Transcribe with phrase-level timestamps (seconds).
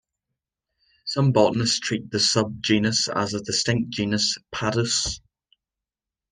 [1.05, 5.21] Some botanists treat the subgenus as a distinct genus "Padus".